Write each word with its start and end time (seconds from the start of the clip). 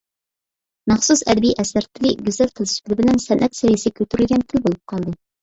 مەخسۇس 0.91 1.21
ئەدەبىي 1.25 1.53
ئەسەر 1.63 1.87
تىلى 1.99 2.13
گۈزەل 2.31 2.49
تىل 2.61 2.69
سۈپىتى 2.73 2.99
بىلەن 3.03 3.23
سەنئەت 3.27 3.59
سەۋىيىسىگە 3.61 4.01
كۆتۈرۈلگەن 4.01 4.49
تىل 4.51 4.67
بولۇپ 4.67 4.85
قالدى. 4.97 5.17